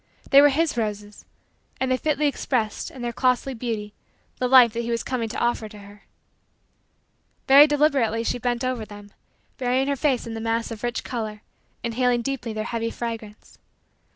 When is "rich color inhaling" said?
10.81-12.23